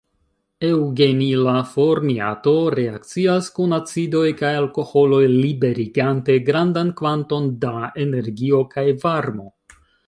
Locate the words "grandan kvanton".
6.51-7.51